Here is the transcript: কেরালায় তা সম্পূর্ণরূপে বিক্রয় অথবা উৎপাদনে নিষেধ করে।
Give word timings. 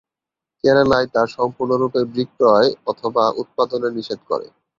কেরালায় 0.63 1.07
তা 1.13 1.21
সম্পূর্ণরূপে 1.35 2.01
বিক্রয় 2.15 2.69
অথবা 2.91 3.23
উৎপাদনে 3.41 3.89
নিষেধ 3.97 4.19
করে। 4.29 4.47